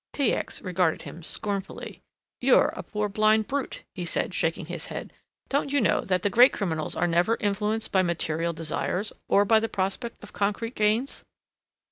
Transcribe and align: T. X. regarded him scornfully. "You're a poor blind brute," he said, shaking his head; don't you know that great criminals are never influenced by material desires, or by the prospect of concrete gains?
T. 0.13 0.33
X. 0.33 0.63
regarded 0.63 1.03
him 1.03 1.21
scornfully. 1.21 2.01
"You're 2.39 2.73
a 2.75 2.81
poor 2.81 3.07
blind 3.07 3.45
brute," 3.45 3.83
he 3.93 4.03
said, 4.03 4.33
shaking 4.33 4.65
his 4.65 4.87
head; 4.87 5.13
don't 5.47 5.71
you 5.71 5.79
know 5.79 6.01
that 6.01 6.31
great 6.31 6.53
criminals 6.53 6.95
are 6.95 7.05
never 7.05 7.37
influenced 7.39 7.91
by 7.91 8.01
material 8.01 8.51
desires, 8.51 9.13
or 9.27 9.45
by 9.45 9.59
the 9.59 9.69
prospect 9.69 10.23
of 10.23 10.33
concrete 10.33 10.73
gains? 10.73 11.23